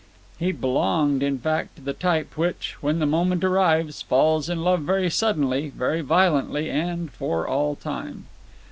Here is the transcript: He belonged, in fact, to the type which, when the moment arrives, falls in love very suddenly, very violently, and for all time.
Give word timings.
He 0.39 0.51
belonged, 0.51 1.21
in 1.21 1.37
fact, 1.37 1.75
to 1.75 1.81
the 1.83 1.93
type 1.93 2.35
which, 2.35 2.75
when 2.81 2.97
the 2.97 3.05
moment 3.05 3.43
arrives, 3.43 4.01
falls 4.01 4.49
in 4.49 4.63
love 4.63 4.81
very 4.81 5.11
suddenly, 5.11 5.69
very 5.69 6.01
violently, 6.01 6.71
and 6.71 7.11
for 7.11 7.47
all 7.47 7.75
time. 7.75 8.25